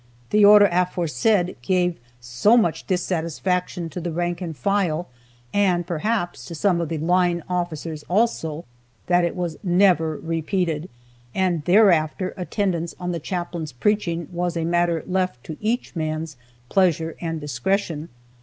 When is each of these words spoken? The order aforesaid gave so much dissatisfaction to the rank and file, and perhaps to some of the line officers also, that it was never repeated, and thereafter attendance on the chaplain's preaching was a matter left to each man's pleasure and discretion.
The 0.31 0.43
order 0.43 0.67
aforesaid 0.71 1.57
gave 1.61 1.99
so 2.19 2.57
much 2.57 2.87
dissatisfaction 2.87 3.87
to 3.91 4.01
the 4.01 4.11
rank 4.11 4.41
and 4.41 4.57
file, 4.57 5.07
and 5.53 5.85
perhaps 5.85 6.43
to 6.45 6.55
some 6.55 6.81
of 6.81 6.89
the 6.89 6.97
line 6.97 7.43
officers 7.47 8.03
also, 8.09 8.65
that 9.05 9.23
it 9.23 9.35
was 9.35 9.57
never 9.61 10.17
repeated, 10.17 10.89
and 11.35 11.63
thereafter 11.65 12.33
attendance 12.35 12.95
on 12.99 13.11
the 13.11 13.19
chaplain's 13.19 13.73
preaching 13.73 14.27
was 14.31 14.57
a 14.57 14.65
matter 14.65 15.03
left 15.05 15.43
to 15.43 15.57
each 15.61 15.95
man's 15.95 16.35
pleasure 16.67 17.15
and 17.21 17.39
discretion. 17.39 18.09